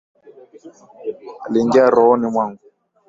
Aliingia 1.45 1.89
rohoni 1.89 2.27
mwangu. 2.31 2.61